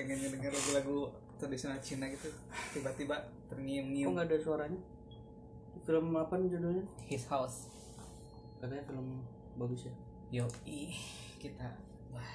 [0.00, 2.32] pengen denger lagu-lagu tradisional Cina gitu
[2.72, 4.80] tiba-tiba kok terngiang-ngiang nggak ada suaranya?
[5.84, 6.84] Film apa nih judulnya?
[7.04, 7.68] His house.
[8.64, 9.20] Katanya film
[9.60, 9.94] bagus ya.
[10.32, 10.96] Yo ih
[11.36, 11.76] kita
[12.16, 12.32] wah.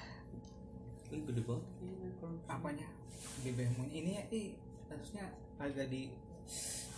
[1.10, 1.66] Ih, gede banget.
[1.82, 2.86] Kayaknya kalau apanya?
[3.42, 3.50] Di
[3.90, 4.54] ini ya ih
[4.86, 5.26] harusnya
[5.58, 6.14] agak di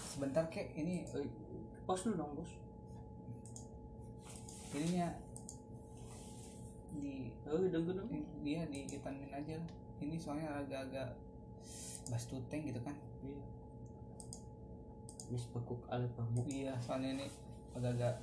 [0.05, 0.77] sebentar kek.
[0.77, 1.29] Ini Eh,
[1.89, 2.53] pos dulu dong bos
[4.77, 5.09] ininya
[6.93, 8.12] di oh udah gue dong
[8.45, 9.57] dia dihitamin aja
[9.99, 11.19] ini soalnya agak-agak
[12.09, 12.97] bas tuteng gitu kan?
[13.23, 13.43] Iya.
[15.29, 15.84] Miss Bekuk
[16.16, 17.27] Pamuk iya soalnya ini
[17.77, 18.16] agak-agak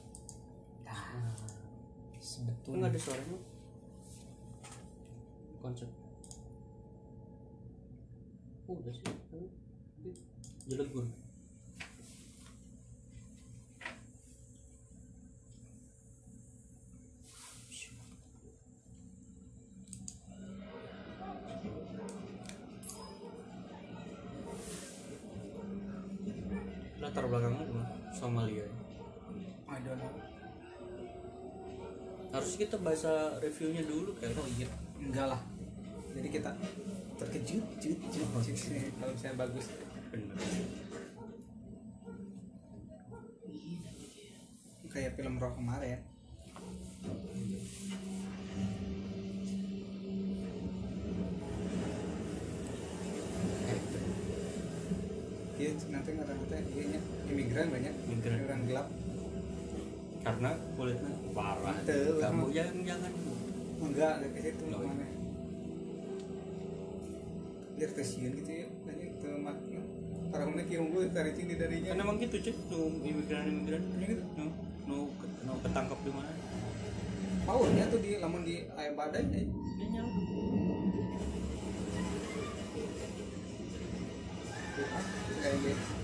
[0.85, 3.39] kok sebetulnya nggak ada suaranya?
[5.61, 5.89] Konsep.
[8.65, 9.05] Oh, udah sih.
[10.65, 11.24] Jelek gue
[32.55, 34.63] harus kita baca reviewnya dulu kan oh iya.
[35.03, 35.41] Enggak lah.
[36.15, 36.55] Jadi kita
[37.19, 38.91] terkejut cut, cut, cut.
[38.95, 39.65] kalau misalnya bagus
[40.07, 40.35] bener.
[44.87, 45.99] Kayak film rock kemarin.
[55.55, 58.63] Iya, nanti ngerasa iya nya imigran banyak, imigran.
[58.63, 58.87] Gelap.
[60.25, 63.11] Karena kulitnya parah kamu jangan jangan
[63.75, 64.87] Enggak, enggak ke situ Oh, iya.
[64.87, 65.05] mana.
[67.75, 69.57] Biar stasiun gitu ya, banyak itu mak.
[70.31, 71.89] Para unik yang gue tarik di darinya.
[71.93, 74.23] kan emang gitu cek nu imigran imigran Iya gitu.
[74.83, 76.31] nu ke- nu ketangkap di mana
[77.45, 79.43] Powernya tuh di lamun di air badai ya.
[79.45, 80.35] ini nyala gitu.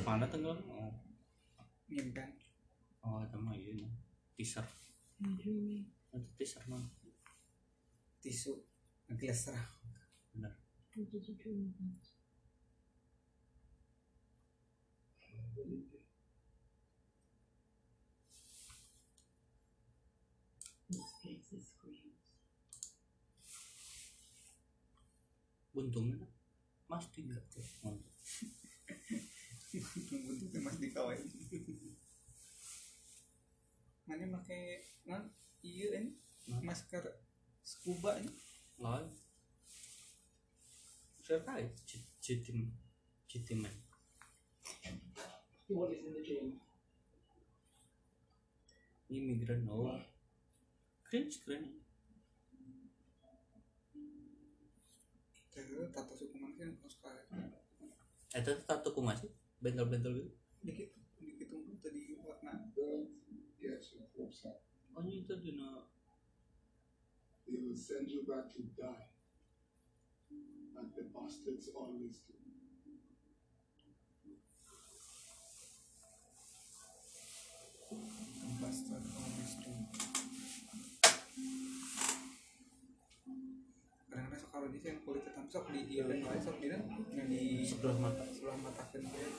[0.02, 0.92] mana tenggelam oh
[1.88, 2.30] Nyimpen.
[3.02, 3.90] oh itu mah iya
[4.42, 4.66] teaser.
[5.22, 5.78] Itu
[6.34, 6.82] teaser mah
[8.26, 8.58] tisu.
[9.06, 9.54] Ngeglaser
[10.34, 10.58] benar
[25.72, 26.20] buntungnya
[26.92, 27.40] mas tiga
[27.88, 27.98] oh.
[30.28, 31.18] bentuknya mas dikawai
[34.12, 35.24] mana pakai non
[35.64, 36.12] iya ini
[36.52, 36.58] Nah.
[36.68, 37.06] masker
[37.64, 38.28] scuba ini.
[38.82, 39.08] Lain
[41.22, 41.70] siapa ya?
[42.20, 42.74] Citim
[43.30, 43.72] citiman
[45.72, 46.60] What is in the gym?
[49.08, 49.96] imigran oh
[51.08, 51.64] sih, keren
[55.52, 56.56] Terus tato suku mana
[56.88, 57.28] sih karet
[58.32, 59.32] eh itu tato kumas sih?
[59.62, 60.32] Bentel-bentel gitu?
[60.64, 60.90] Dikit
[65.02, 65.88] ini tuh dina
[67.52, 69.12] They will send you back to die.
[70.72, 72.42] Like the bastards always do.
[78.62, 79.74] bastard always do
[84.12, 87.66] kadang-kadang sok kalau di sini kulit hitam sok di dan lain sok di yang di
[87.66, 89.32] sebelah mata sebelah mata kan kan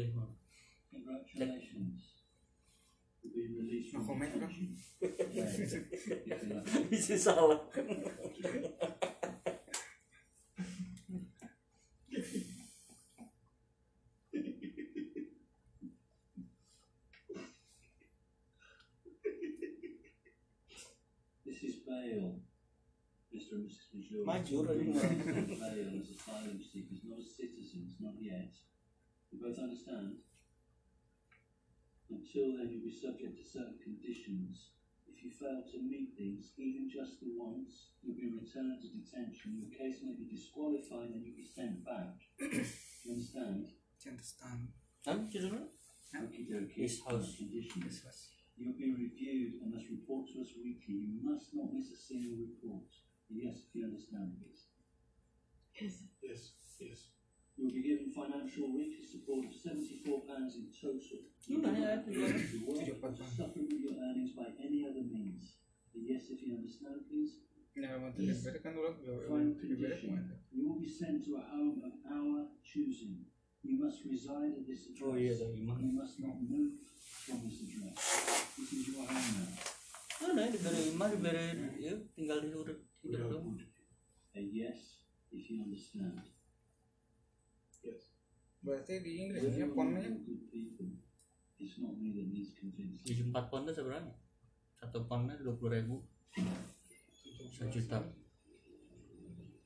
[0.00, 2.00] Congratulations.
[3.22, 4.48] We released from Comment ka?
[6.88, 7.60] prison salah.
[21.44, 22.40] This is Bale.
[23.34, 23.52] Mr.
[23.52, 23.86] and Mrs.
[23.92, 24.24] Major.
[24.24, 24.92] My children.
[24.92, 28.54] Bail as asylum seekers, not as citizens, not yet.
[29.30, 30.18] You both understand?
[32.10, 34.74] Until then, you'll be subject to certain conditions.
[35.06, 39.62] If you fail to meet these, even just the once, you'll be returned to detention.
[39.62, 42.18] Your case may be disqualified and you'll be sent back.
[42.40, 43.70] you understand?
[44.00, 44.72] cinta stand
[45.04, 45.68] kan judulnya
[46.10, 46.82] Okie dokie.
[46.82, 47.36] His house.
[47.38, 48.34] Conditions.
[48.56, 51.06] You'll be reviewed and must report to us weekly.
[51.06, 52.90] You must not miss a single report.
[53.30, 54.74] Yes, if you understand this.
[55.78, 56.02] Yes,
[56.80, 56.98] yes.
[57.60, 60.00] You'll be given financial weekly support of £74
[60.56, 61.20] in total.
[61.44, 62.40] Ini mana ya tujuannya?
[62.40, 63.20] The work Tujuh of pound.
[63.36, 65.60] suffering things by any other means.
[65.92, 67.44] A yes if you understand, please.
[67.76, 70.16] Ya mau tuh bere kan dulu gak Final condition.
[70.48, 73.28] You will be sent to a home of our choosing.
[73.60, 75.04] You must reside at this address.
[75.04, 75.60] Oh iya dari.
[75.60, 76.80] You must not move
[77.28, 77.92] from this address.
[78.56, 79.52] This is your home now.
[80.24, 81.44] Mana diberi imah diberi
[81.76, 83.60] ya tinggal di urut hidup dong.
[84.32, 86.24] A yes if you understand.
[92.14, 93.06] That needs convincing.
[93.08, 94.12] Tujuh empat pound tuh seberapa?
[94.76, 95.96] Satu poundnya dua puluh ribu.
[97.56, 98.04] Sejuta.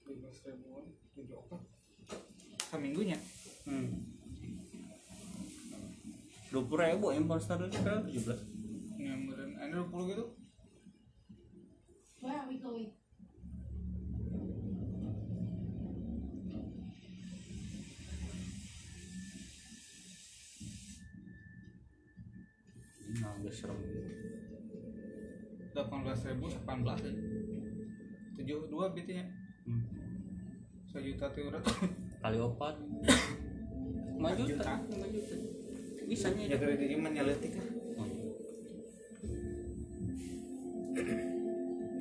[0.04, 1.56] lima ribuan tujuh apa?
[2.70, 3.18] Seminggunya.
[3.66, 4.10] Hmm.
[6.54, 8.40] Dua puluh ribu pound sterling sekarang tujuh belas.
[8.98, 10.24] Yang beren ada dua puluh gitu.
[12.22, 12.94] Where are we going?
[23.34, 23.78] Agak serem.
[25.74, 27.12] Delapan belas ribu, delapan belas ya.
[28.38, 29.26] Tujuh dua bitnya.
[29.66, 29.84] Hmm.
[30.86, 31.62] Sejuta tuh udah.
[32.22, 32.74] Kali opat.
[34.14, 34.62] Lima juta.
[34.62, 34.74] Juta.
[34.86, 35.34] Lima juta.
[36.04, 37.68] Bisanya Ya dari diri menyeletik lah.
[37.98, 38.08] Oh.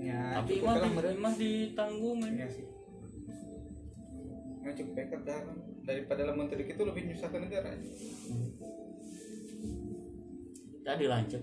[0.03, 1.15] Ya, Tapi meren.
[1.17, 2.37] imah ditanggung men.
[2.37, 2.65] Iya sih.
[4.61, 4.95] Nggak cukup
[5.25, 5.57] dah kan.
[5.83, 7.73] Daripada lamun tadi itu lebih nyusahkan negara.
[10.83, 11.39] Tadi lanjut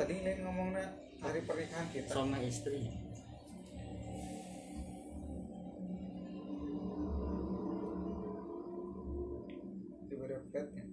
[0.00, 0.88] Tadi lain ngomongnya
[1.20, 2.08] hari pernikahan kita.
[2.08, 2.88] sama istri.
[10.08, 10.84] Diberi petnya.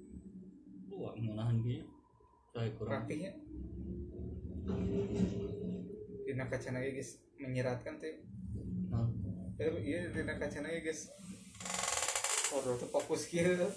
[0.91, 1.87] Dua menahan dia.
[2.51, 3.07] Saya kurang.
[3.07, 3.31] Rapihnya.
[6.27, 8.19] Dina kaca lagi guys menyeratkan tuh.
[8.91, 9.07] Nah,
[9.79, 11.07] iya dina kaca lagi guys.
[12.51, 13.71] Horor tuh fokus kia.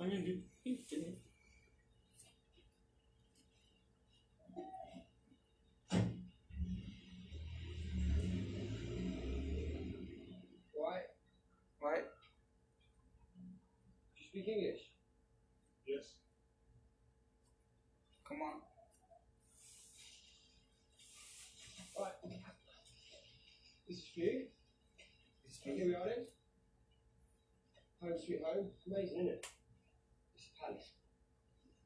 [0.00, 0.32] Hanya di
[0.64, 1.12] ini.
[10.72, 11.08] Right?
[11.84, 12.08] Right?
[14.16, 14.88] Do you speak English?
[15.84, 16.16] Yes.
[18.24, 18.64] Come on.
[22.00, 22.16] Right.
[23.84, 24.48] This is you.
[25.60, 26.24] Here we are then.
[28.00, 28.72] Home sweet home.
[28.88, 29.59] Amazing, isn't it?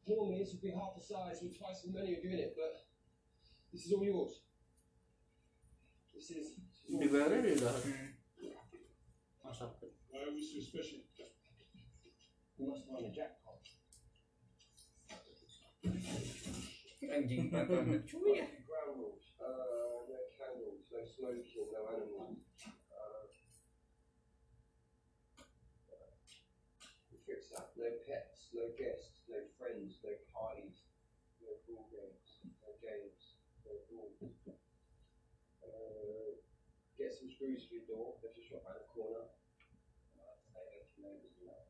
[0.05, 0.15] It's a.
[0.21, 2.53] Normally this would be half the size with twice as many of you in it,
[2.57, 2.77] but
[3.73, 4.45] this is all yours.
[6.15, 8.13] This is, this is all Dibayarnya di dalam Hmm.
[9.49, 9.81] masak.
[10.13, 11.01] Why are we so special?
[12.61, 13.65] You must find a jackpot.
[17.05, 18.47] Anjing peraturan cuy ya.
[18.69, 19.33] Ground rules.
[19.41, 22.41] Uh, no candles, no smoking, no animals.
[22.93, 23.25] Uh,
[27.13, 27.73] we fix that.
[27.77, 30.87] No pets, no guests, no friends, their parties,
[31.43, 34.15] their ball games, their games, no balls.
[35.67, 36.39] Uh,
[36.95, 38.15] get some screws for your door.
[38.23, 39.27] They're just right around the corner.
[40.15, 41.67] Uh, say hello to your neighbours and that.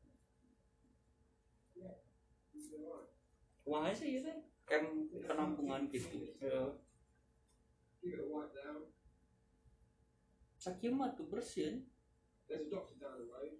[1.73, 1.97] Yeah,
[2.53, 3.09] you'll be alright.
[3.65, 4.29] Wah sih itu
[4.69, 6.37] camp penampungan gitu.
[6.37, 6.69] Ya,
[8.05, 8.85] Give it a wipe down.
[10.61, 11.81] Sakit mah tuh bersih.
[12.45, 13.57] There's a doctor down the road.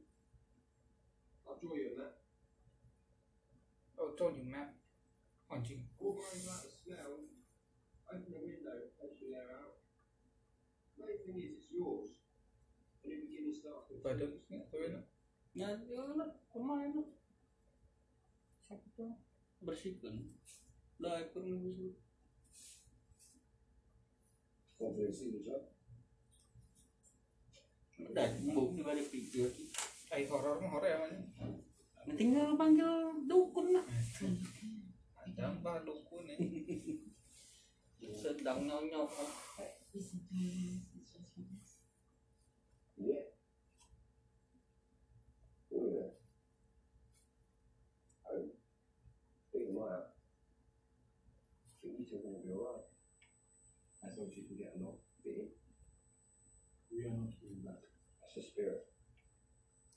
[1.49, 2.24] I'll draw you a map.
[4.05, 4.69] Oh, told you map.
[5.49, 5.89] Anjing.
[5.97, 6.21] Open
[8.29, 9.81] the window, push the air out.
[10.93, 12.21] Main thing is, it's yours.
[13.01, 15.01] Any beginning starts with Badan nggak tahu ya.
[15.57, 17.09] Ya, ya lah, kemarin lah.
[18.69, 19.17] Sakit tuh
[19.65, 20.37] bersihkan.
[21.01, 21.97] Lah, ikut bersih.
[24.77, 25.65] Confident signature.
[28.05, 29.49] Udah, buk di balik pikir.
[30.13, 31.64] Ay horor mah horor ya man.
[32.13, 33.85] Tinggal panggil dukun lah.
[35.25, 36.37] Ada mbak dukun ya.
[38.13, 39.09] Sedang nyonyok.
[39.09, 39.65] Oh,
[54.55, 54.97] can get along.
[56.91, 57.81] We are not doing that.
[58.21, 58.84] That's the spirit.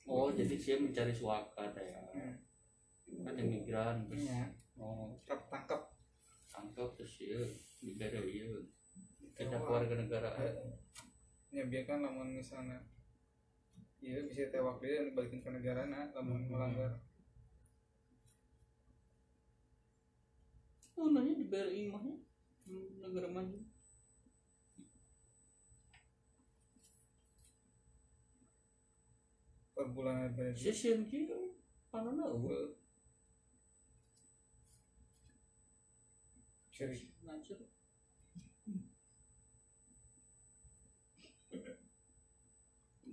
[0.09, 2.01] Oh, jadi dia mencari suaka ya.
[2.17, 2.33] Hmm.
[3.21, 4.25] Kan yang migran terus.
[4.25, 4.49] Iya.
[4.81, 5.81] Oh, Tangkap tangkap.
[6.49, 7.37] tangkap terus ya
[7.77, 8.49] diberi ya.
[9.37, 10.29] Kita keluarga negara.
[11.53, 12.81] Ya biar kan lamun misalnya
[13.99, 16.97] Iya bisa tewak dia dan balikin ke negara nah lamun melanggar.
[20.97, 22.17] Oh, nanya diberi imahnya.
[22.65, 23.59] Hmm, Negara maju.
[29.93, 31.35] bulan session kia
[31.91, 32.75] paano na uwi?
[36.79, 37.11] Sorry.
[37.27, 37.67] Natural.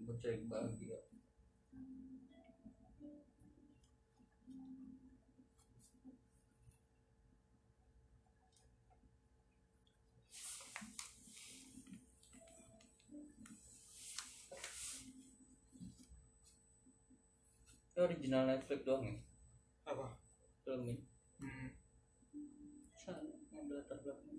[0.07, 0.71] Bacay ba?
[17.97, 19.17] Ini original Netflix doang ya?
[19.89, 20.21] apa
[20.69, 21.01] Film ini.
[21.41, 21.73] hmm.
[22.93, 24.37] Sana, ngambil latar belakang.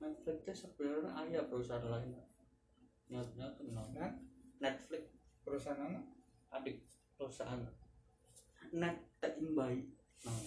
[0.00, 2.16] Netflix itu sebenarnya ayah perusahaan lain.
[3.12, 3.86] Nyatanya kenal.
[3.92, 4.16] Nah?
[4.64, 5.12] Netflix
[5.44, 6.08] perusahaan anak
[6.56, 6.88] adik
[7.20, 7.68] perusahaan.
[8.72, 9.84] Net tekin baik.
[10.24, 10.40] Nah,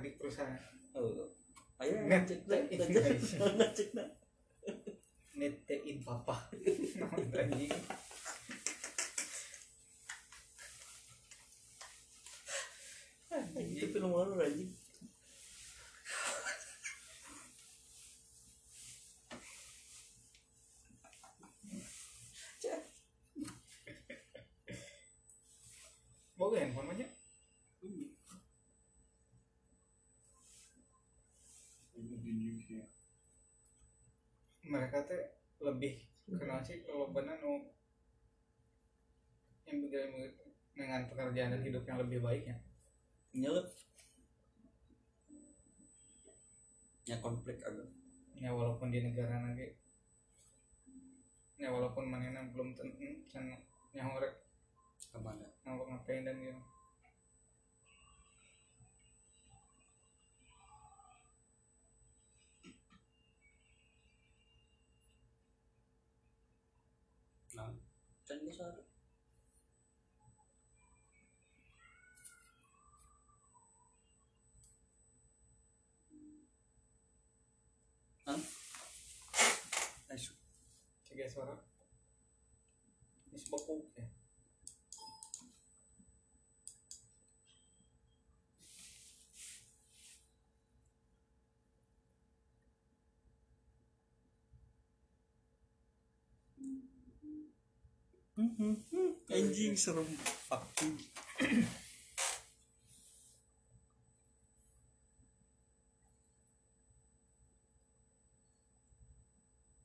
[0.00, 0.56] adik perusahaan
[0.96, 1.28] oh.
[1.80, 3.36] Ayo Net cek dah, Indonesia.
[3.76, 4.08] cek dah.
[5.36, 6.36] netein papa
[7.36, 7.72] anjing
[13.76, 14.72] Itu film horor anjing.
[26.38, 27.06] bawa handphone aja
[31.94, 32.88] It would be nuclear.
[34.70, 35.22] Mereka teh
[35.60, 37.66] lebih kenal sih kalau benar nu
[39.66, 40.30] yang begini
[40.72, 42.56] dengan pekerjaan dan hidup yang lebih baik ya
[43.30, 43.66] Nyelep.
[47.06, 47.86] Ya konflik agak.
[48.40, 49.74] ya walaupun di negara lagi
[51.54, 53.44] ya walaupun manena belum tentu can
[53.92, 54.32] nyahorek
[55.10, 55.44] Ke mana?
[55.66, 56.62] ngapa ngapain dan gitu
[67.56, 67.70] Nah,
[68.30, 68.70] can besar.
[78.30, 78.38] Hah?
[80.14, 80.30] Ayo,
[81.10, 81.58] cegah suara
[83.26, 83.90] ini sebeku
[99.30, 100.06] Anjing serem.
[100.48, 100.96] Fucking.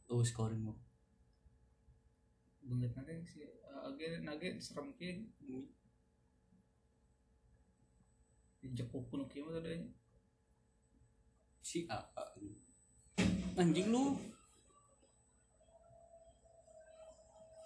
[0.08, 0.74] Oh, scoring mo.
[2.64, 3.44] Bulat nage si
[3.86, 5.28] age nage serem ki
[8.64, 9.86] dijekuk pun kieu mah tadi
[11.66, 12.00] Si A.
[12.16, 12.24] A.
[13.60, 14.16] Anjing lu.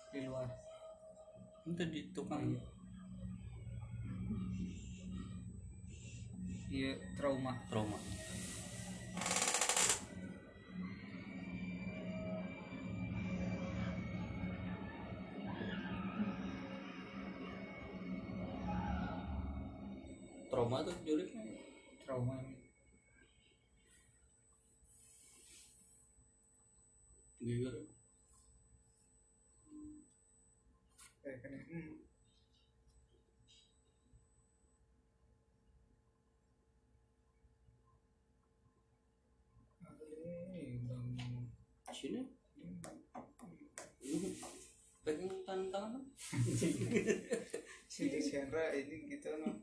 [0.10, 0.69] di luar
[1.70, 2.42] Itu di tukang.
[2.50, 2.62] Iya.
[6.74, 7.98] iya trauma Trauma.
[20.50, 21.46] Trauma tuh juriknya.
[22.02, 22.34] trauma
[27.40, 27.99] Geger.
[31.30, 32.10] Kayak kan hmm.
[47.90, 48.08] Si
[48.74, 49.60] ini gitu no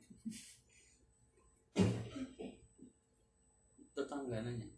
[3.97, 4.69] Tetangga nanya.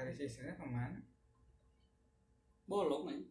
[0.00, 0.96] Dari sisinya ke mana
[2.64, 3.26] Bolong aja.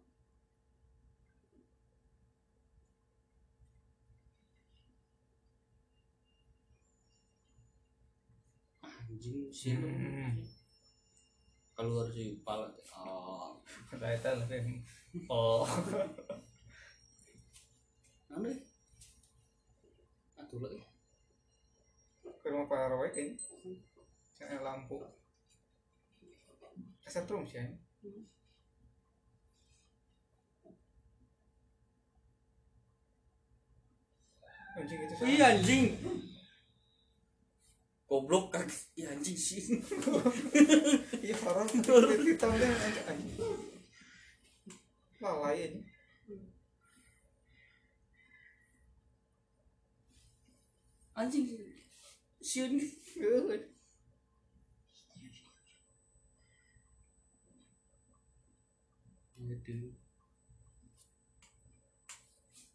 [8.83, 9.79] Anjing sih.
[9.79, 10.43] Hmm.
[11.71, 12.67] Keluar sih pala.
[12.99, 13.63] Oh.
[13.87, 14.83] Ternyata lebih
[15.31, 15.63] oh
[18.35, 18.51] Anu.
[20.35, 20.83] Atuh lagi.
[22.43, 23.39] ke rumah Pak Roy kayaknya
[24.35, 24.99] saya lampu
[27.09, 27.65] kesetrum sih ya
[34.79, 35.85] anjing itu Iya anjing.
[38.07, 38.63] Goblok kan.
[38.95, 39.59] Iya anjing sih.
[41.25, 41.91] iya horor kita
[42.47, 43.33] udah anjing anjing
[45.19, 45.79] lalai aja
[51.19, 51.51] Anjing.
[52.39, 52.79] Siun.
[59.49, 59.97] Gitu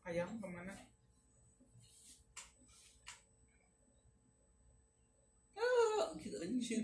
[0.04, 0.74] ayam ke mana?
[5.56, 6.82] Ah gitu aja sih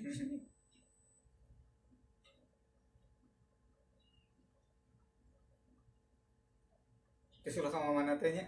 [7.40, 8.46] Kesulah sama mana tehnya?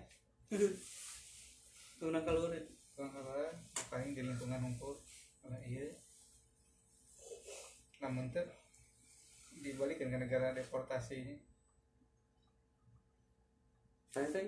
[1.99, 2.51] Tuh kalau
[3.89, 4.97] paling di lingkungan hukum
[5.49, 5.91] nah, iya.
[7.99, 8.62] Namun tuh
[9.63, 11.39] dibalikin ke negara deportasinya
[14.13, 14.45] saya saya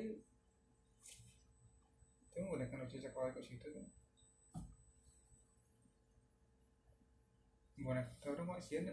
[2.35, 3.87] itu udah kan udah sekolah ke situ kan
[7.85, 8.89] Bonek, tau dong mau sian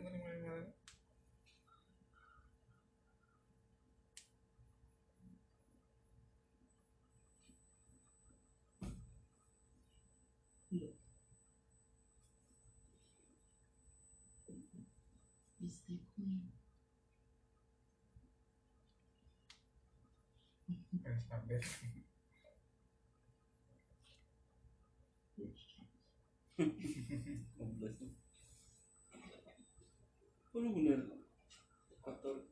[21.30, 21.62] Kabeh.
[27.58, 27.98] Goblok.
[30.54, 31.00] Oh, lu bener
[32.04, 32.44] kotor.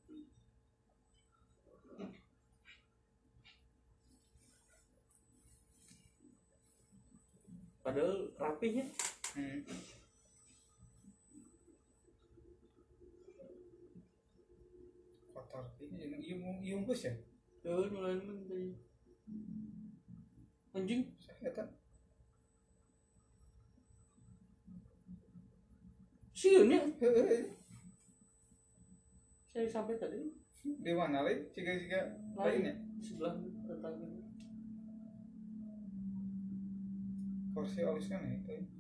[7.84, 8.86] Padahal rapihnya
[9.30, 9.62] Hmm.
[15.34, 15.64] Kotor.
[15.86, 17.14] Ini iung iung bus ya?
[17.70, 18.74] Tuh, mulai tadi.
[20.74, 21.70] Anjing, Saya
[26.34, 26.82] siun ya.
[29.54, 30.18] Saya sampai tadi
[30.66, 31.46] Di mana lagi?
[31.54, 32.00] Jika jika
[32.42, 32.74] lainnya.
[33.06, 34.08] sebelah tetangga.
[37.54, 38.56] Kursi halus kan ya itu.
[38.58, 38.79] Nah,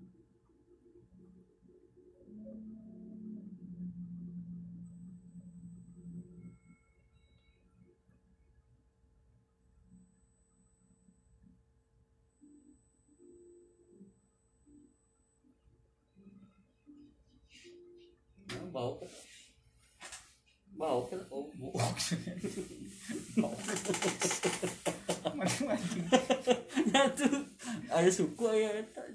[28.09, 29.05] ada suku ya eta.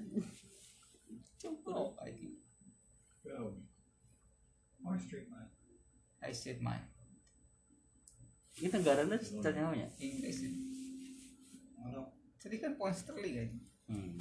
[1.35, 1.69] Coba.
[1.75, 2.39] Oh, I think
[3.27, 3.59] Well,
[4.79, 5.51] my street man.
[6.23, 6.79] I said mine.
[8.55, 10.47] Ini negaranya ternyata English.
[10.47, 10.51] ya.
[11.83, 12.15] Ano?
[12.39, 13.59] Jadi kan pound sterling aja.
[13.91, 14.15] Hmm.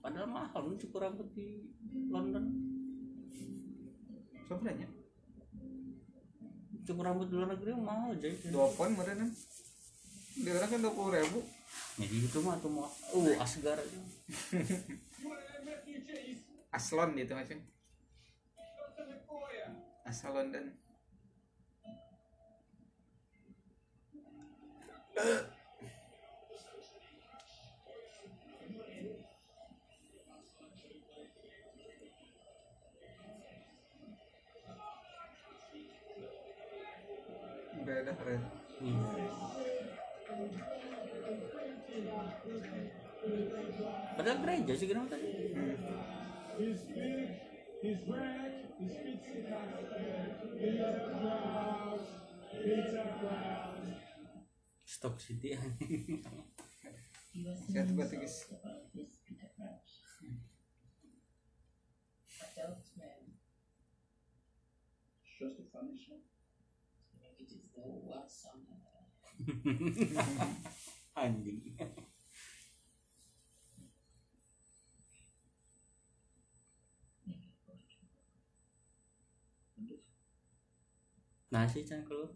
[0.00, 1.68] Padahal mahal lu cukur rambut di
[2.08, 2.48] London.
[4.48, 4.88] Sebenarnya
[6.80, 8.24] Cukur rambut di luar negeri mahal aja.
[8.48, 9.30] dua pound meren kan.
[10.40, 11.44] Di orang kan dua puluh ribu.
[12.00, 12.88] Jadi itu mah tuh mah.
[13.12, 13.92] Uh, asgar aja.
[16.76, 17.60] Aslon gitu macam.
[20.08, 20.72] Asal London.
[37.84, 38.40] Beda keren.
[38.80, 40.79] Hmm.
[44.16, 45.28] Padahal gereja sih kenapa tadi?
[46.60, 47.40] He's big,
[47.80, 49.30] he's red, he speaks
[81.50, 82.30] Nasi can keluar.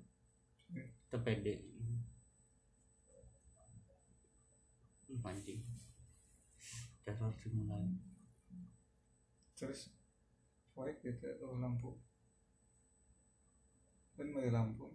[1.06, 1.62] Tepede.
[5.06, 5.62] Hmm, Anjing.
[7.06, 7.94] Teror dimulai.
[9.54, 9.94] Terus
[10.74, 11.94] proyek gitu oh, lampu.
[14.18, 14.90] Dan mulai lampu.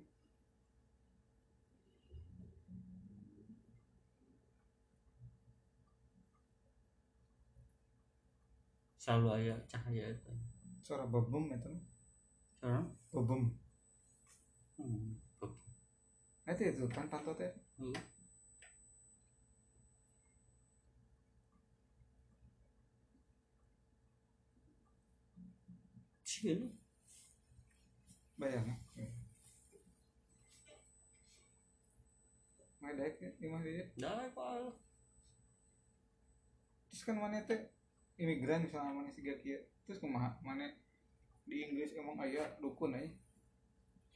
[8.99, 10.31] Selalu ada cahaya itu.
[10.83, 11.71] Suara bebum itu.
[12.59, 12.91] Sekarang?
[13.07, 13.68] Bebum.
[14.79, 15.13] Hmm.
[15.39, 15.59] beb-
[16.47, 17.49] Nah, itu kan pantotnya.
[17.77, 17.93] Hmm.
[26.23, 26.71] Sini.
[28.39, 28.79] Bayang.
[32.83, 33.85] Ada ya, di mana dia?
[34.01, 34.73] Dah, Pak.
[36.89, 37.61] Terus kan mana teh
[38.21, 39.35] imigran misalnya mana sih kia
[39.85, 40.65] terus kumaha mana
[41.49, 43.09] di Inggris emang ayah dukun aja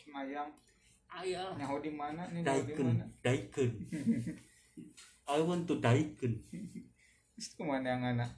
[0.04, 0.52] Cenayang
[1.24, 2.44] ayah nyaho di mana nih?
[2.44, 3.06] Daiken mana?
[3.24, 3.72] Daiken.
[5.24, 6.44] I want to daiken.
[7.40, 8.32] Terus ke mana yang anak?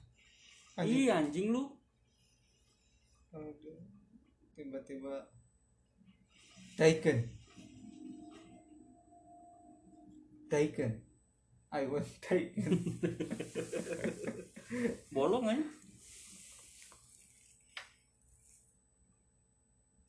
[0.78, 1.66] Iya anjing lu.
[4.54, 5.26] Tiba-tiba.
[6.78, 7.26] Daiken.
[10.46, 10.92] Daiken.
[11.74, 12.72] I want Daiken.
[15.16, 15.66] Bolong aja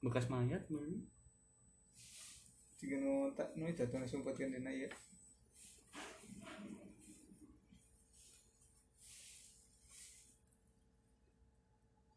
[0.07, 1.16] bekas mayat bener.
[2.77, 4.89] Jika nu tak nu itu tuh sumpatkan dina ya.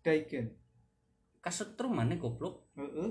[0.05, 0.53] Daiken
[1.41, 2.69] kasetrum mana goblok.
[2.77, 3.11] Heeh.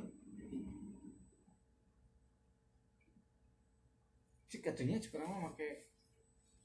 [4.49, 5.89] Si katanya sekarang mah pakai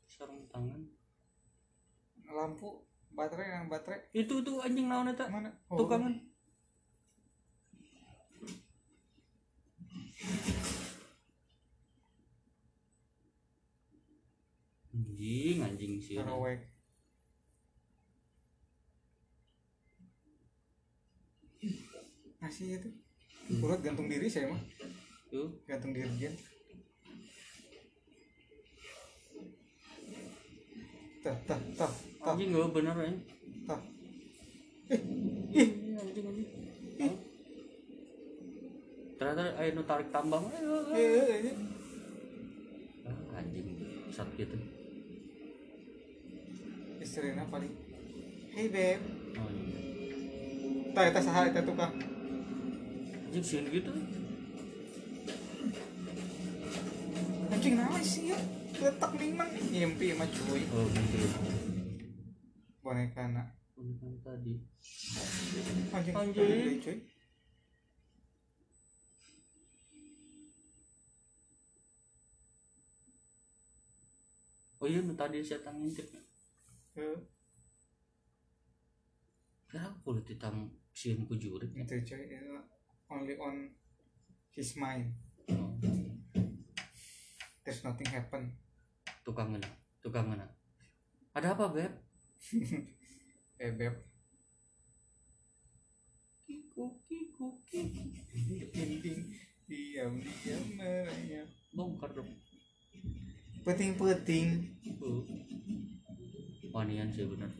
[0.08, 0.84] sarung tangan.
[2.28, 4.04] Lampu baterai yang baterai.
[4.12, 5.52] Itu tuh anjing naon eta mana?
[5.68, 6.34] Oh, tukangan
[14.94, 16.62] anjing anjing sih Taraweh.
[22.38, 22.90] Nasi itu.
[23.58, 24.60] Urat gantung diri saya mah.
[25.26, 26.30] tuh Gantung diri dia.
[31.24, 31.88] Tah, tah, tah,
[32.20, 33.12] tah, anjing gak bener ya
[33.64, 33.80] tah.
[34.92, 35.00] Eh,
[35.56, 36.48] ih, anjing anjing
[37.00, 37.14] Hah?
[39.16, 41.56] ternyata ayo tarik tambang ayo eh, eh, eh.
[43.08, 43.68] ah, anjing
[44.12, 44.52] saat gitu
[47.04, 47.68] Istrinya paling.
[48.56, 48.96] Hey beb,
[49.36, 50.96] oh, iya.
[50.96, 51.92] tah eta saha eta tukang.
[53.28, 53.90] anjing sih gitu
[57.50, 58.38] Anjing naon sih ya?
[58.78, 60.62] Letak limang ngimpi mah cuy.
[60.70, 61.28] oh gitu
[62.80, 63.52] Boneka na.
[63.74, 64.64] Bukan tadi
[65.92, 66.14] Anjing.
[66.14, 66.78] Anjing.
[66.80, 66.98] Cuy.
[74.80, 76.06] oh iya tadi saya ngintip
[76.94, 77.18] Eh,
[79.66, 80.56] kenapa kudu ditang
[80.94, 82.54] sieun ku jurit Itu cuy, itu
[83.10, 83.74] only on
[84.50, 85.10] his mind.
[85.50, 85.74] oh,
[87.62, 88.54] There's nothing happen.
[89.24, 89.66] tukang ngena
[89.98, 90.44] tukang ngena
[91.32, 91.92] ada apa beb
[93.56, 93.94] Eh beb,
[96.44, 98.04] kiku kiku kiku
[98.68, 99.18] dinding
[99.64, 101.48] diam diam merayap.
[101.72, 102.28] bongkar dong
[103.64, 104.48] Peting peting.
[105.00, 105.24] uh.
[106.74, 107.50] Wanian sih bener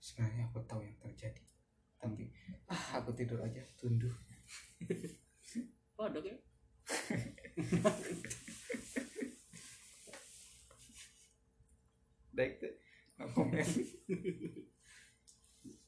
[0.00, 1.42] Sebenarnya aku tahu yang terjadi,
[1.98, 2.30] tapi
[2.70, 4.14] ah aku tidur aja tunduh.
[5.98, 6.40] oh, ada kayak
[12.36, 12.72] Baik tuh,
[13.16, 13.64] nggak komen.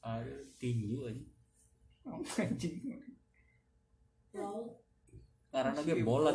[0.01, 1.23] ada tinju aja
[2.09, 2.79] Oh, anjing.
[4.33, 4.81] Well,
[5.89, 6.31] karena lagi bola.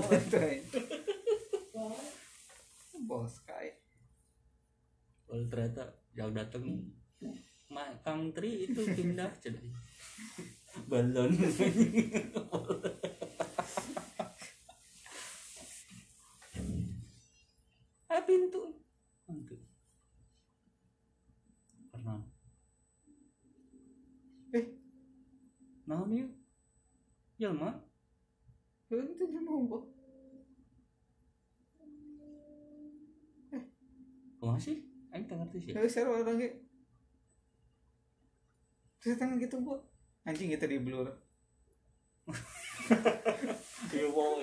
[3.05, 3.67] Bol sky.
[5.25, 5.83] kalau ternyata
[6.15, 6.63] yang datang
[8.01, 9.59] Kang Tri itu pindah cina
[10.91, 11.35] balon
[18.11, 18.63] ah pintu
[19.27, 19.57] pintu
[21.91, 22.15] karena
[24.55, 24.67] Eh.
[25.85, 26.31] naon yuk
[27.35, 27.75] jelma
[28.87, 29.83] Itu itu dia mau gua.
[34.39, 34.79] ke mana sih
[35.11, 36.55] Aing tak ngerti sih Nggak share orang kayak.
[39.01, 39.79] Terus tangan gitu gua.
[40.23, 41.07] Anjing kita di blur.
[43.89, 44.43] Iya wow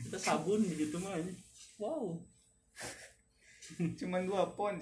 [0.00, 1.32] Kita sabun gitu mah ini.
[1.76, 2.18] Wow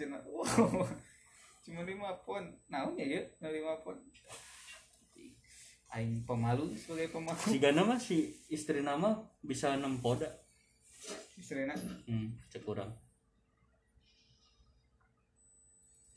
[0.06, 0.86] Wow.
[1.66, 2.44] Cuma lima pon.
[2.70, 3.22] Naonnya ya?
[3.42, 3.98] Nah, lima pon.
[5.88, 7.40] Aing pemalu sebagai pemalu.
[7.40, 10.28] Si Gana mah si istri nama bisa nempoda
[11.38, 11.72] Istrina.
[12.04, 12.90] Hmm, cek kurang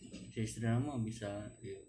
[0.02, 1.30] Si istri nama bisa
[1.62, 1.80] iya.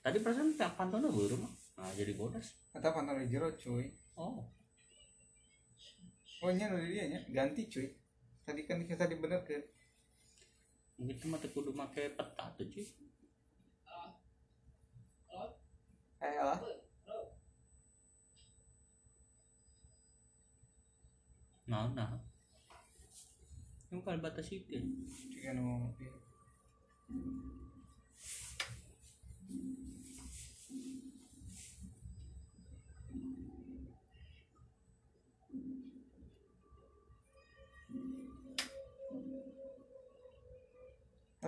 [0.00, 3.90] Tadi perasaan tak pantona baru mah Nah jadi bodas Atau pantau di jero cuy.
[4.16, 4.40] Oh
[6.38, 7.92] Oh nya dari dia nya ganti cuy.
[8.46, 9.58] Tadi kan kita tadi bener ke
[10.98, 12.86] Mungkin mah kudu make peta tuh cuy.
[16.18, 16.58] Eh lah.
[21.68, 22.16] Nah nah
[23.92, 24.80] Yang kalau batas itu
[25.30, 25.52] Jika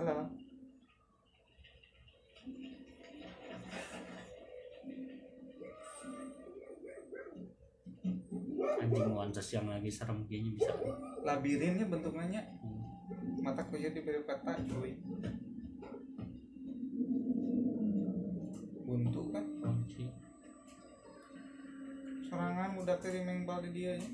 [0.01, 0.25] halo
[8.81, 10.73] anjing wances yang lagi serem kayaknya bisa.
[11.21, 13.45] Labirinnya bentuknya Hmm.
[13.45, 14.97] mata kucing diberi peta cuy.
[18.81, 19.45] Buntu kan?
[19.61, 20.09] Kunci.
[22.25, 24.09] Serangan udah kirim bal di dia nya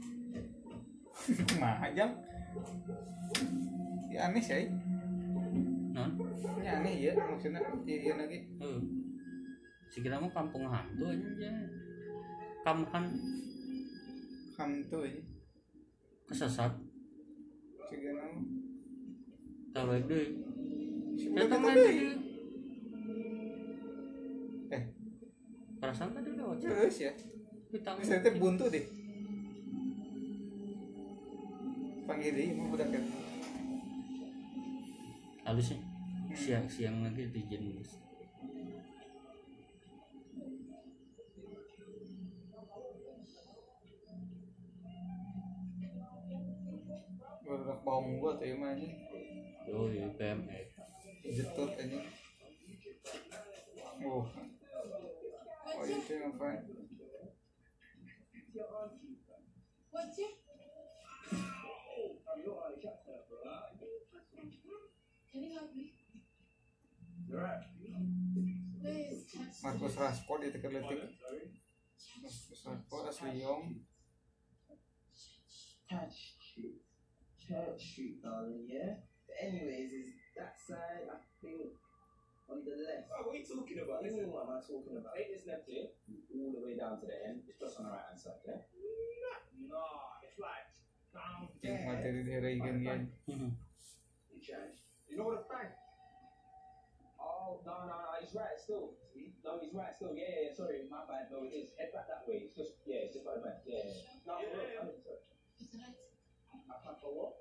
[1.58, 2.06] nah aja
[4.13, 4.69] ya aneh sih
[6.62, 8.39] ya aneh ya maksudnya iya iya lagi.
[8.62, 8.79] Eh
[9.89, 11.51] sekira mau kampung hantu aja aja
[12.62, 13.07] kamu kan
[14.91, 15.21] tuh aja
[16.29, 16.73] kesesat.
[17.89, 18.41] Juga nama
[19.73, 20.27] tahu deh
[21.33, 21.95] tadi deh
[24.75, 24.83] eh.
[25.77, 27.13] Perasaan tadi lewat terus ya?
[27.73, 28.86] Kita bisa teh buntu deh.
[32.07, 33.03] Panggil dia mau budak kan
[35.47, 35.79] halusnya
[36.47, 37.99] siang siang lagi di jenis
[47.43, 48.88] budak bawang gua tuh mah aja
[49.75, 50.71] oh iya PME
[51.27, 51.99] jetut aja
[54.07, 54.23] oh.
[55.67, 56.63] Oh itu ngapain
[69.63, 71.00] Marcus Rashford itu keletik
[72.22, 73.86] Marcus Rashford asli Yong
[75.88, 76.84] Church Street.
[77.39, 79.00] Church Street, darling, yeah?
[79.24, 81.80] But anyways, is that side, I think,
[82.52, 83.08] on the left.
[83.15, 84.04] Oh, what are you talking about?
[84.04, 85.15] This is what am I talking about?
[85.15, 85.88] Ain't this left here?
[86.36, 87.48] All the way down to the end.
[87.48, 88.67] It's just on the right hand side, yeah?
[89.63, 90.67] No, it's like
[91.15, 93.02] down yang materi diharikan kan
[94.28, 94.84] You change.
[95.08, 95.80] You know the fact?
[97.15, 98.91] Oh, no, no, no, he's right still.
[99.47, 99.53] See?
[99.53, 100.12] No, he's right still.
[100.12, 101.31] Yeah, yeah, yeah, sorry, my bad.
[101.31, 101.71] No, it is.
[101.79, 102.43] Head back that way.
[102.43, 103.63] It's just, yeah, it's just like that.
[103.63, 104.27] Yeah, yeah.
[104.27, 105.23] No, for real, 100%.
[105.63, 105.95] Is that?
[106.67, 107.31] I can't for what?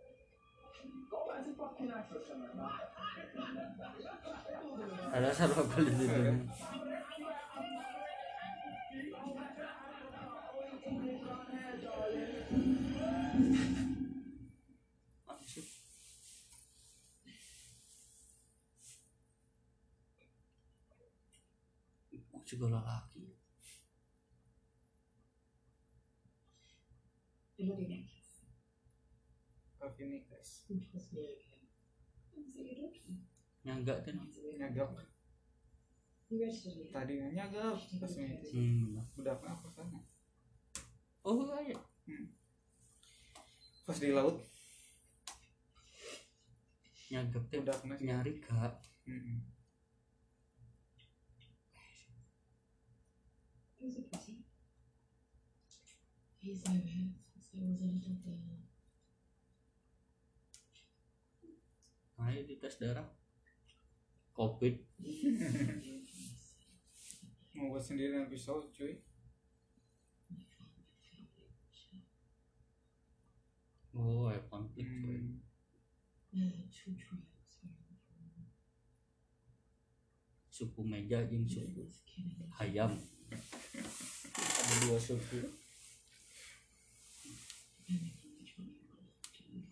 [1.11, 2.55] Go back to fucking Africa, man.
[5.17, 6.86] ada sarwa kali di sini Apa
[22.57, 23.01] your daughter?
[33.67, 34.15] nyagak kan?
[36.31, 36.47] Me.
[36.91, 38.99] tadi nyagap pas ini hmm.
[39.15, 40.01] budak apa sana
[41.27, 41.79] oh iya.
[43.87, 44.43] Pas di laut.
[47.11, 48.07] Nyagak teh sih.
[48.07, 48.75] nyari kak
[53.87, 54.03] Was a
[57.87, 58.59] little girl.
[62.27, 63.07] ayo dites darah
[64.35, 64.83] covid
[67.55, 68.99] mau buat sendiri dengan pisau cuy
[73.95, 74.83] oh ya konflik.
[74.83, 75.39] Hmm.
[76.75, 77.23] Tribes.
[80.51, 82.03] suku meja jeung suku It's
[83.31, 83.43] killing
[83.77, 83.99] us.
[84.37, 85.41] ayam ada dua suku
[87.87, 89.63] Anything which one you want to do.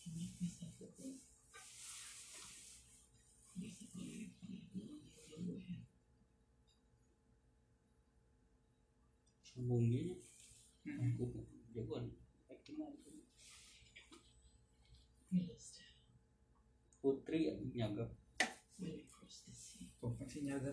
[0.00, 1.16] To make myself look good.
[3.56, 4.32] Basically,
[9.44, 10.18] sambung gini
[10.84, 11.16] Mm-mm.
[11.16, 11.24] aku
[11.72, 12.04] jagoan
[12.46, 12.92] Ekmal.
[15.30, 15.80] realist.
[16.98, 18.10] putri yang nyagap
[18.76, 19.92] When we cross the sea.
[20.00, 20.63] tuh masih nyagap tuh sih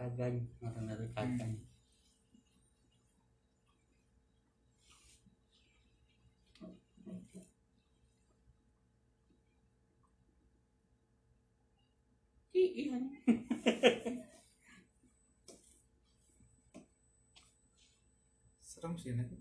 [0.00, 1.50] kagak ngaran dari kagak
[12.56, 12.98] iya
[18.64, 19.36] serem sih nanti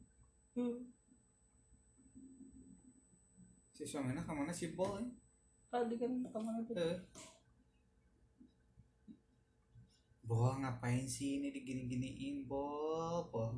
[3.71, 5.28] si suaminya ke mana si bol ya
[5.69, 6.97] tadi kan ke mana tuh Eh.
[10.29, 13.49] Bol ngapain sih ini digini-giniin bol bol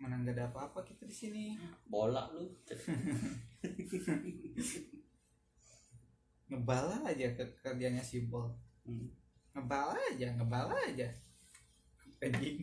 [0.00, 1.56] mana nggak ada apa-apa kita di sini.
[1.88, 2.44] Bola lu.
[6.48, 8.52] Ngebala aja ke kerjanya si bol
[8.84, 9.08] Hmm.
[9.56, 11.08] ngebala aja ngebala aja.
[12.20, 12.60] Anjing.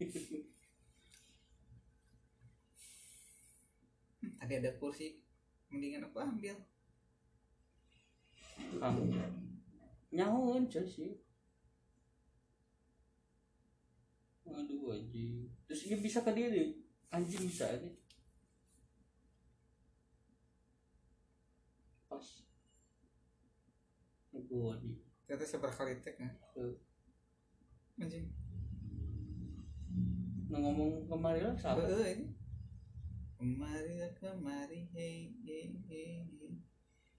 [4.40, 5.20] Tadi ada kursi
[5.68, 6.56] mendingan aku ambil
[8.80, 8.98] Kang
[10.14, 11.12] nyahun coy sih.
[14.46, 15.50] Aduh anjing.
[15.66, 16.70] Terus ini bisa ke dia deh
[17.10, 17.90] anjing bisa aja.
[22.06, 22.26] Pas.
[24.30, 25.02] Aku anjing.
[25.26, 26.78] Ternyata seberapa kali tek kan Tuh.
[27.98, 28.30] anjing.
[30.54, 32.30] Nah, ngomong kemarin lah sahabat ini.
[33.34, 36.22] Kemari kemari hei hei hei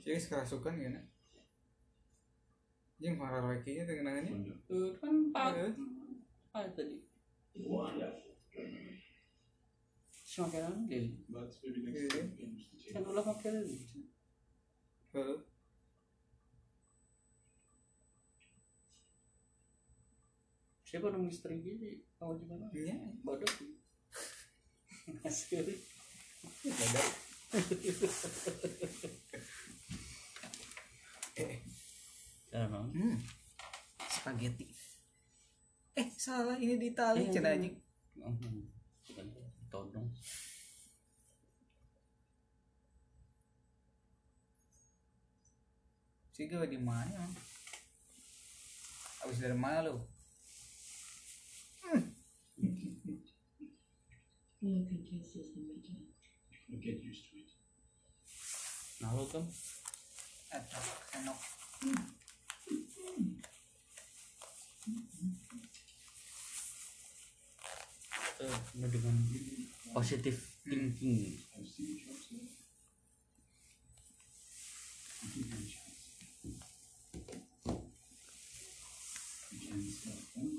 [0.00, 1.06] jadi kerasukan ya nak
[3.00, 4.52] Jeng marah lagi nya dengan ini.
[4.68, 5.72] Tuh, kan pak Iya.
[6.52, 7.00] apa tadi.
[12.36, 14.04] Can use the kan ulah pakai lagi.
[15.16, 15.38] Heeh.
[20.84, 22.02] siapa dong misteri gini?
[22.18, 22.98] Kamu gimana Iya.
[23.22, 24.89] bodoh sih asli Eh, Jangan
[32.92, 33.16] hmm.
[34.10, 34.66] Spaghetti.
[35.96, 37.76] Eh, salah ini di Itali Eh, anjing.
[39.70, 40.10] todong
[46.30, 47.28] Si gue di mana?
[49.20, 50.00] Habis dari mana lu?
[51.90, 52.99] All
[54.62, 55.96] I can taste is the metal.
[56.68, 57.48] You'll get used to it.
[59.00, 59.44] nah lo kan
[60.52, 60.82] Atau
[61.16, 61.38] enok.
[68.40, 69.16] eh, ini dengan
[69.92, 72.48] positif thinking I've seen jobs there.
[75.20, 76.00] You give it a chance.
[79.50, 80.50] You can start them.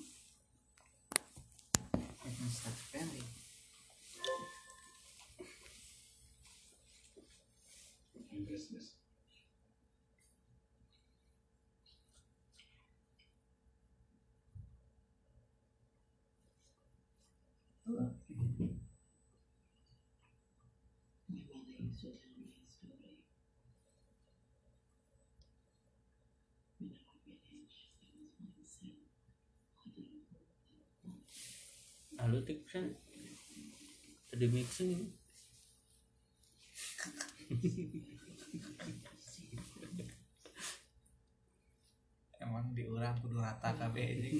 [2.22, 2.78] I can start
[8.42, 8.48] spending.
[8.48, 8.88] Invest this.
[17.86, 17.94] My
[21.38, 23.18] mother used to tell me a story.
[26.80, 28.96] When I was village, there was one son.
[29.82, 30.24] I didn't know
[32.18, 32.86] that lo tik kan
[34.30, 34.94] tadi mixing
[42.42, 44.36] Emang diurang kudu rata kabeh anjing.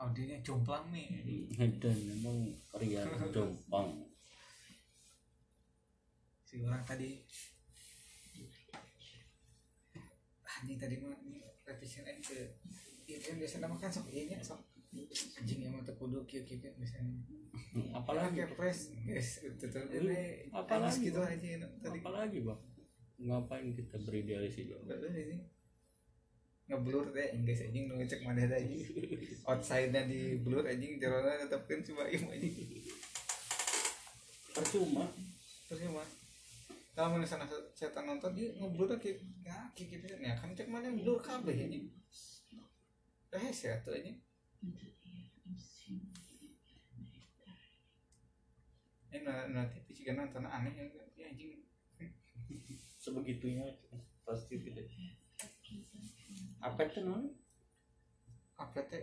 [0.00, 1.52] Audionya jomplang nih.
[1.76, 4.08] dan memang Rian Jompang
[6.40, 7.20] Si orang tadi
[10.48, 11.12] anjing tadi mah
[11.68, 12.56] revisi aja ke
[13.10, 16.58] Iya kan biasanya makan sok iya nya, sok anjing yang mah teu kudu kieu kieu
[16.58, 17.14] kieu misalnya
[17.98, 19.54] apalagi pakai press guys Lu,
[19.86, 21.48] jadi apalagi, gitu aja
[21.78, 21.98] tadi.
[22.02, 22.60] Apalagi bang?
[23.20, 25.38] Ngapain kita beridealis itu Bagus ini
[26.70, 28.86] ngeblur teh Inggris anjing nu ngecek mana anjing
[29.46, 32.54] outside nya di blur anjing jorona tetepkeun coba ieu anjing.
[34.54, 35.06] Percuma.
[35.70, 36.10] Mas
[36.94, 37.46] kalau mana sana
[37.78, 40.04] setan nonton dia ngeblur kayak ya kayak gitu.
[40.18, 41.90] Ya kan cek mana blur kabeh anjing.
[43.30, 44.18] Rehes ya tuh anjing
[44.62, 46.04] until the end I'm soon
[49.10, 50.88] ini na TV juga nonton aneh yang
[51.18, 51.66] ya, anjing.
[53.00, 53.66] Sebegitunya
[54.22, 54.86] pasti tidak.
[56.62, 57.34] Apa itu non
[58.54, 59.02] apa teh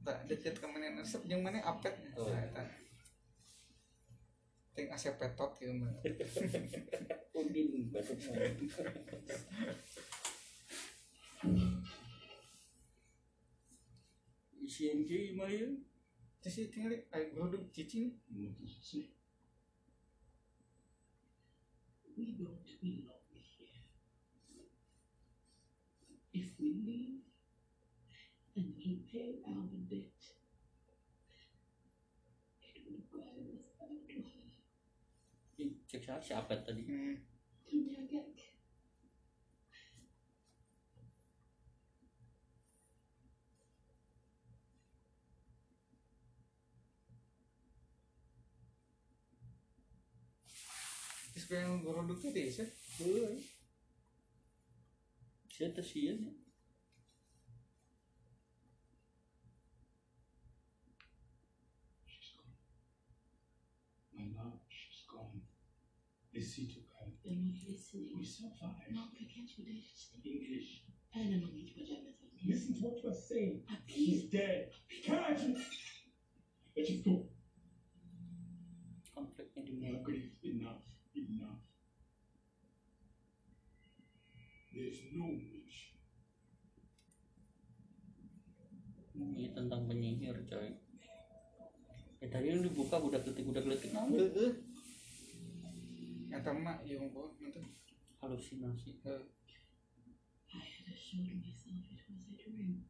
[0.00, 0.96] tak deket ke mana?
[0.96, 1.60] Resep yang mana?
[1.60, 2.32] Apet Oh.
[2.32, 2.66] Nah,
[4.72, 5.92] ting asep petot gitu mah
[7.36, 7.90] udin
[14.70, 15.66] batuk isian ki mah ya
[16.40, 19.10] terus sih tinggal ayo geruduk cicing What does it say?
[22.16, 23.82] We won't be long here.
[26.32, 27.26] If we leave
[28.56, 30.20] and repay our debt,
[32.62, 33.20] it will go
[33.56, 34.46] us out to her.
[35.58, 37.16] Ih, cek siapa siapa tadi hmm.
[37.66, 38.20] Penjaga.
[51.60, 52.68] Yang produk teh sih
[53.00, 53.36] Heuh.
[55.52, 56.32] Saya teh sieun ya.
[62.06, 62.56] She's gone.
[64.16, 65.40] My love, she's gone.
[66.34, 67.06] Listen to her.
[67.24, 68.16] You're not listening.
[68.16, 68.88] We survived.
[68.92, 70.20] No, I can't you dare to stay.
[70.24, 70.84] English.
[71.14, 72.46] And I'm going to pajamas on this.
[72.46, 73.62] Listen to what you're saying.
[73.68, 74.32] Ah, She's please.
[74.32, 74.70] dead.
[75.04, 75.54] Can't you?
[76.76, 77.28] Let it go.
[79.12, 80.00] Konfliknya di mana?
[80.00, 80.89] Margaret, enough.
[81.20, 81.60] Enough.
[84.72, 85.92] There's no witch.
[89.12, 90.72] Ini tentang penyihir coy.
[92.24, 94.16] Ya tadi yang dibuka budak letik budak letik naon?
[94.16, 94.52] heeh
[96.40, 97.60] eta mah ieu mah nanti
[98.20, 99.00] Halusinasi.
[99.04, 99.24] Heuh.
[100.52, 102.84] I had assured myself it was a dream.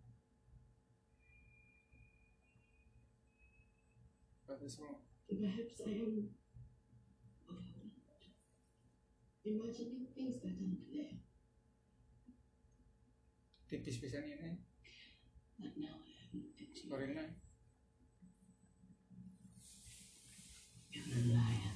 [4.47, 6.39] Tapi semua Perhaps I am
[9.51, 11.14] Imagining things that aren't there.
[13.70, 14.51] tipis pisan ini
[15.59, 16.90] But now I have looked into you.
[16.90, 17.24] korina
[20.90, 21.74] You're a liar.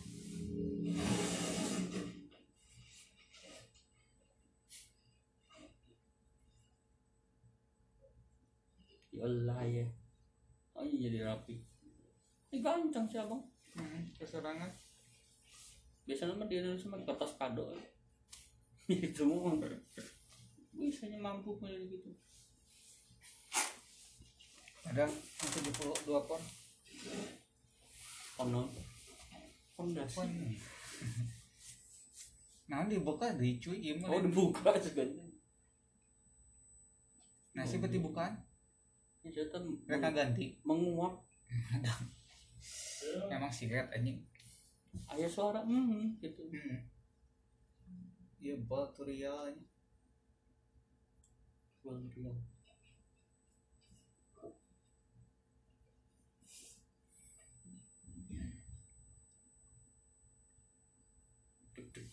[9.14, 9.86] Ya Allah ya.
[10.74, 11.62] Oh iya jadi rapi.
[12.50, 13.42] Ini ganteng sih abang.
[13.74, 14.70] hmm, keserangan
[16.04, 17.64] Biasanya mah di Indonesia mah kertas kado.
[18.88, 19.56] Itu mah.
[20.76, 22.12] Bisanya mampu punya gitu.
[24.84, 26.42] ada nanti di pulau dua pon
[28.36, 28.68] Konon.
[29.74, 30.28] Fondasi.
[32.70, 35.24] nah dibuka di cuy mah Oh dibuka segala.
[37.54, 38.34] nasi berarti bukan
[39.24, 39.56] ternyata
[39.88, 41.16] mereka ganti menguap.
[43.34, 44.18] emang sigaret anjing
[45.10, 46.42] Ayah suara hmm gitu.
[46.48, 46.80] hmm.
[48.40, 48.56] iya
[49.04, 49.54] Rian.
[61.74, 62.08] Deg-deg.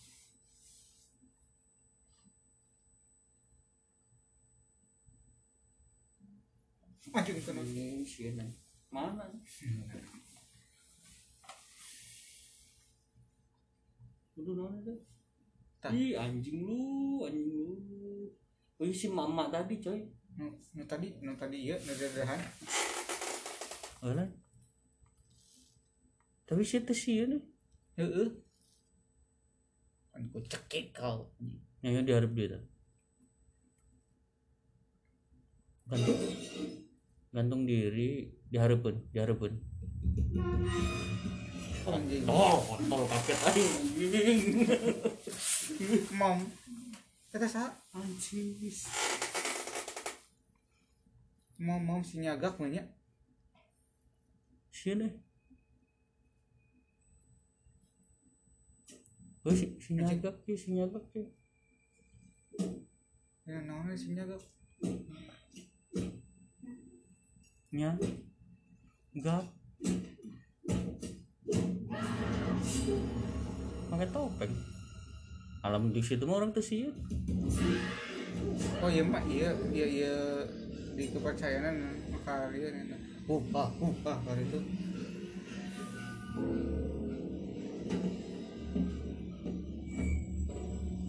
[7.12, 8.48] anjing kena Ini.
[8.92, 9.28] Mana?
[14.50, 14.98] nona tuh.
[15.78, 15.94] Tah.
[15.94, 17.78] Ih anjing lu, anjing lu.
[18.82, 20.02] Oh iya si mama tadi coy.
[20.32, 22.40] nu, nu tadi nu tadi iya nu dadahan
[24.02, 24.30] Alah.
[26.50, 27.44] Tapi si teh sieun nih.
[28.00, 28.30] heeh
[30.12, 31.32] kan ku cekik kau
[31.82, 32.64] Yang diharap dia tuh.
[35.90, 36.20] Gantung,
[37.34, 39.58] gantung diri, diharapkan, diharapkan.
[41.88, 44.56] Anjing Oh, kontol kaget anjing.
[46.20, 46.38] mom
[47.32, 48.60] kita sa Anjing.
[51.62, 52.84] mom mom si nyagak mah nya
[54.72, 55.06] Sini.
[59.46, 61.26] Oh, si, si nyagak sih, si nyagak sih.
[63.46, 64.42] ya naon si nyagak
[67.72, 67.96] Nya.
[73.92, 74.54] Pakai topeng.
[75.62, 76.90] Alam di situ mah orang tuh sih.
[78.82, 80.16] oh iya mak iya iya iya
[80.98, 81.78] di kepercayaan
[82.10, 82.98] maka dia nih
[83.30, 84.60] upah upah hari itu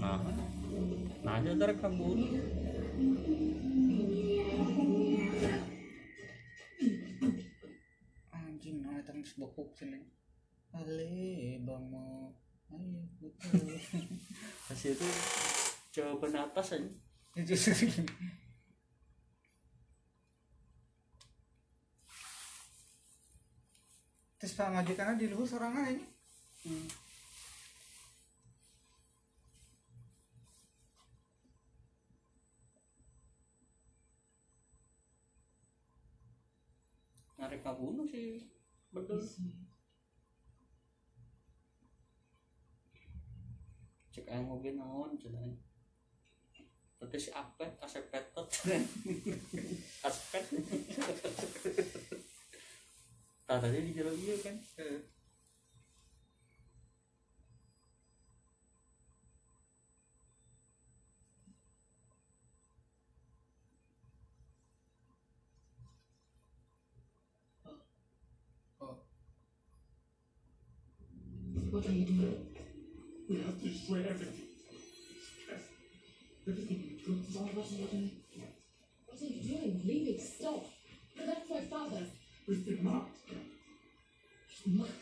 [0.03, 0.19] Nah.
[1.23, 2.19] Nah, aja ntar kabur.
[8.35, 10.03] anjing nah itu geus bokuk cenah
[10.73, 12.33] ale bang mau
[12.73, 13.61] ayo betul
[14.73, 15.09] Kasih itu
[15.93, 16.89] jawaban atas aja.
[24.41, 26.05] Terus pak majikannya di luhur sorangan ini
[26.63, 26.87] Hmm.
[37.43, 38.47] Narik kabunuh sih.
[38.95, 39.19] Betul.
[44.23, 45.51] Cek aing moge naon cenah.
[47.03, 48.47] Tapi si apet, asep petot.
[50.07, 50.45] Aspet.
[53.51, 54.57] Tadi di jalan iya kan.
[71.75, 72.52] What are you doing?
[73.33, 74.45] We have to destroy everything.
[75.49, 75.61] Yes.
[76.47, 78.11] Everything we put is all of us in the.
[79.07, 79.81] What are you doing?
[79.87, 80.21] Leave it.
[80.21, 80.67] Stop.
[81.17, 82.05] But that's my father.
[82.47, 83.17] We've been marked.
[84.67, 84.93] Marked.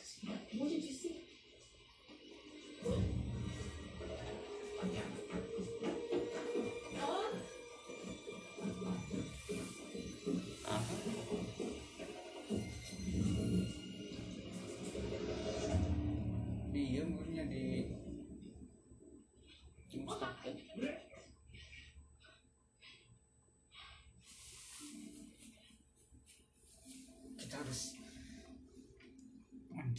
[0.56, 1.19] What did you see?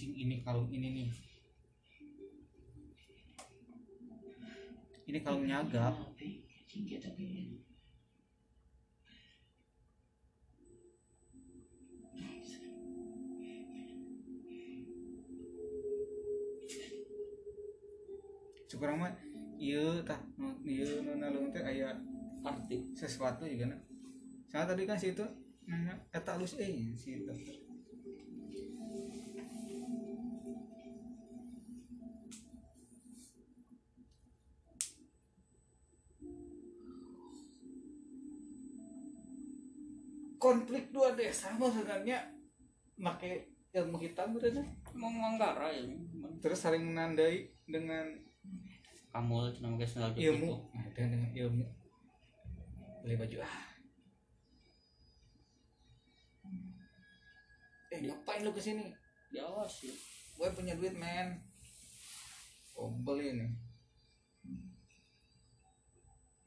[0.02, 1.10] Anjing ini kalung ini nih
[5.14, 5.62] ini kalung here.
[18.66, 19.14] sekurang mah
[19.62, 20.18] iya tah
[20.66, 21.94] iya nu nalung teh aya
[22.42, 22.90] Arti.
[22.98, 23.78] sesuatu juga nah
[24.50, 25.22] saya tadi kan situ
[25.70, 27.61] nanya eta lus eh si dokter
[41.32, 42.20] desa mah sebenarnya.
[43.00, 44.60] Make ilmu hitam berarti
[44.92, 45.80] Mau manggara ya.
[46.44, 48.04] terus saling menandai dengan
[49.16, 50.60] Kamu senang guys ilmu.
[50.76, 51.64] nah, dengan ilmu.
[53.02, 53.38] Beli baju.
[53.40, 53.64] Ah.
[57.96, 58.92] Eh ngapain lu ke sini?
[59.32, 59.96] Ya awas ya.
[60.36, 61.40] gue punya duit men.
[62.76, 63.52] Oh beli nih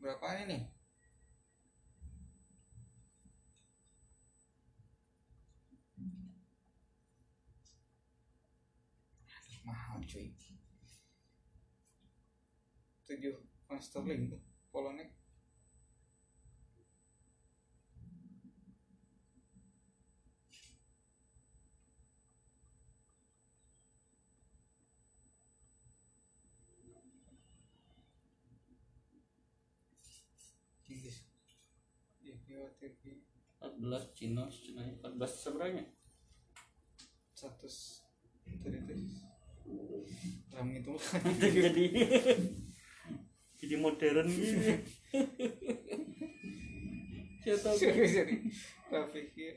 [0.05, 0.61] berapa ini?
[0.61, 0.62] nih
[9.95, 10.26] mahal cuy.
[13.07, 13.36] Tujuh
[13.70, 14.42] pound sterling tuh
[14.74, 15.14] polonek
[30.90, 31.26] Inggris.
[32.22, 33.22] Ya TV
[33.62, 35.86] 14 Cina, Cina 14 seberanya.
[37.34, 37.66] satu
[38.62, 39.34] tadi tadi
[40.54, 40.92] ram itu
[41.42, 41.84] jadi
[43.58, 44.72] jadi modern gitu.
[47.44, 47.76] Saya tahu.
[47.76, 48.36] jadi
[49.12, 49.54] pikir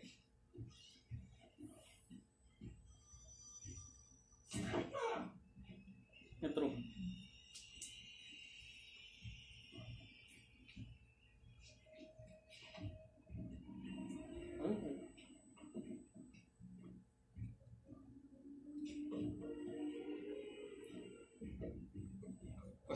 [6.37, 6.96] Nyetrum.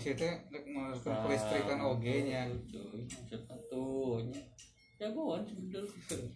[0.04, 4.26] Itu rek melakukan kelistrikan oge nya Cuy, siapa tuh?
[4.98, 6.30] Jagoan sebenernya.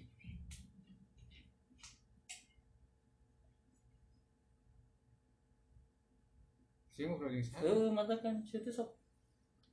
[6.95, 8.89] sih mau produksi sana Eh, mata kan situ sok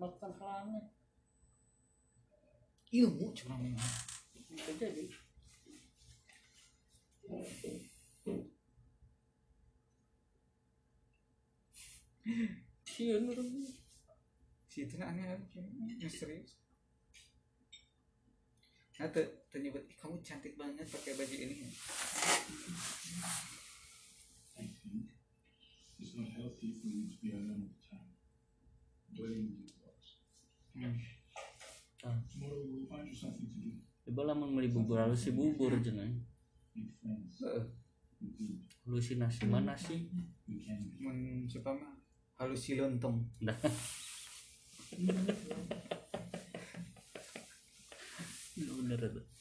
[0.01, 0.83] makan halangnya.
[2.93, 3.91] ilmu cuma memang
[4.53, 5.07] Bisa jadi.
[12.99, 13.49] Iya, nurun.
[14.73, 15.37] Si itu aneh
[16.01, 16.57] misterius
[18.97, 21.69] nah tuh tuh nyebut "Ih, kamu cantik banget pakai baju ini
[24.57, 25.13] I think
[26.01, 28.09] it's not healthy for you to be alone all the time.
[29.13, 30.09] Dwelling with your thoughts.
[30.77, 30.97] hmm.
[32.05, 33.71] Tomorrow you will find you something to do.
[34.07, 35.89] Coba lah membeli bubur halus si bubur you.
[38.85, 40.09] Halusinasi mana sih?
[41.01, 41.97] Men siapa mah
[42.39, 43.25] halusi lontong
[49.17, 49.32] ነው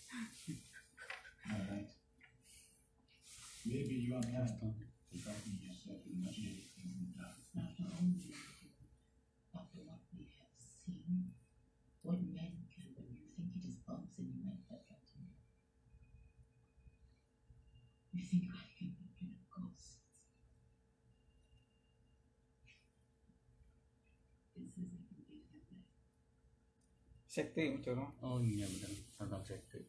[27.32, 29.88] sekte macam Oh iya benar tentang sekte.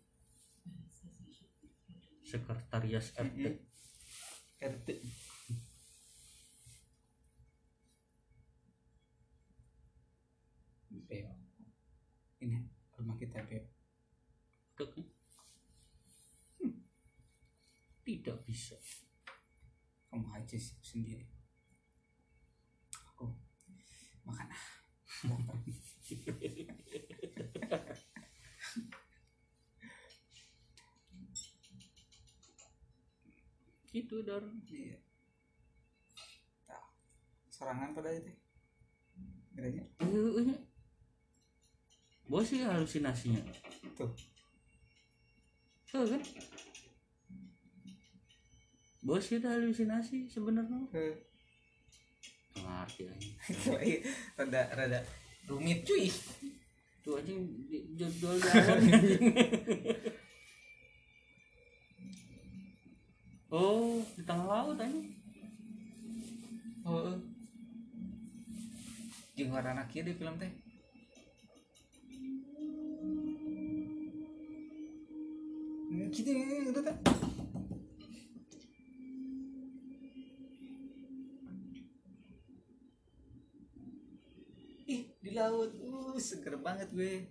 [0.62, 3.46] be floating in Sekretariat RT.
[4.62, 4.88] RT
[11.10, 11.26] Beb.
[12.46, 12.62] ini
[12.94, 13.66] rumah kita beb
[14.78, 15.02] Tuh.
[16.62, 16.78] Hmm.
[18.06, 18.78] Tidak bisa.
[20.14, 21.26] kamu aja sih sendiri
[22.94, 23.26] aku
[24.28, 24.82] makan ah
[33.92, 34.40] gitu dor.
[34.72, 34.96] Iya.
[36.64, 36.84] Tah,
[37.52, 38.32] serangan pada itu.
[39.60, 39.84] Eh,
[42.24, 43.44] bos sih halusinasinya.
[43.92, 44.08] Tuh.
[45.92, 46.22] Tuh kan?
[49.04, 50.88] Bos itu halusinasi sebenarnya.
[52.52, 53.28] Ngerti aja
[54.40, 55.00] rada rada
[55.44, 56.08] rumit cuy.
[57.04, 57.34] Tuh aja
[57.98, 59.20] judul jalan anjing.
[63.52, 65.00] Oh di tengah laut aja.
[66.88, 67.20] Oh
[69.36, 70.52] jeung warna kieu di film teh.
[76.12, 76.96] Gitu itu teh.
[84.88, 85.72] Ih di laut.
[85.76, 87.28] Uh seger banget gue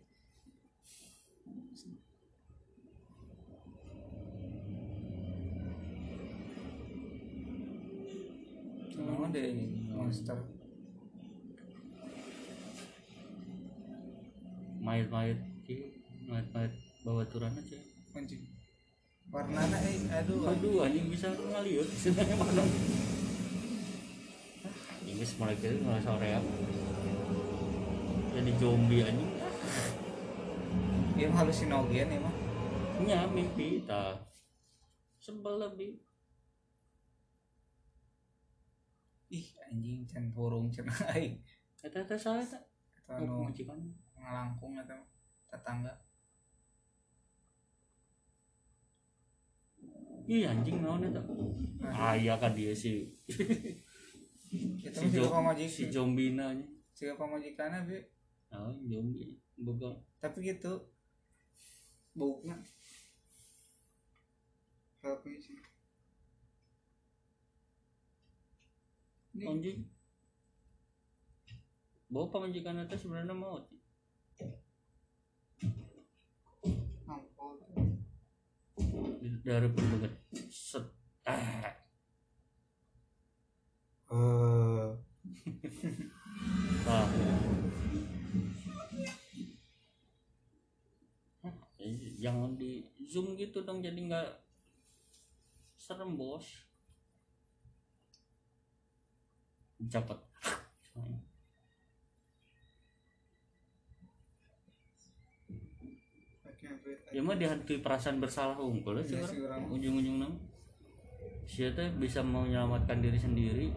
[9.31, 9.55] Oh, deh
[9.95, 10.35] monster
[14.83, 16.75] mayat-mayat sih mayat-mayat
[17.07, 17.79] bawa turan aja
[18.11, 18.43] anjing.
[19.31, 21.07] Warnanya eh aduh aduh anjing.
[21.07, 21.87] bisa ngaliut.
[22.03, 22.63] Sebenarnya mana
[25.07, 26.43] ini mulai kira mulai sore ya.
[28.35, 29.31] Jadi zombie anjing.
[31.15, 32.35] Yang halusinogen ya mah
[33.07, 34.27] nya mimpi tak
[35.23, 36.10] sebel lebih
[39.31, 41.39] ih anjing can burung can aing.
[41.79, 42.63] Kata kata saya tak
[43.07, 43.79] atau anu majikan.
[44.21, 45.01] ngalangkung atau
[45.49, 45.93] tetangga.
[50.29, 51.23] Iya anjing naon eta.
[51.89, 53.09] Ayah kan dia si
[54.51, 55.31] kita si, jo,
[55.71, 57.97] si zombina nya juga pamajikannya be
[58.53, 59.89] oh zombie boga.
[60.21, 60.75] Tapi gitu.
[62.13, 62.59] Baunya.
[65.01, 65.70] Tapi sih
[69.39, 69.87] anjing.
[72.11, 73.31] Bawa pamajikan itu sebenarnya
[77.07, 77.55] Ampun.
[79.41, 80.13] dari pendekat
[80.51, 80.85] set.
[81.23, 81.71] Ah
[84.11, 84.91] Eh, ah.
[86.83, 87.07] Hah,
[91.79, 94.29] eh, jangan di zoom gitu dong jadi nggak
[95.79, 96.70] serem bos
[99.89, 100.15] berita.
[107.11, 109.67] ya mah dihantui perasaan bersalah unggul Iya sih sih, orang.
[109.67, 110.29] ujung-ujungnya
[111.43, 113.67] si teh bisa menyelamatkan diri sendiri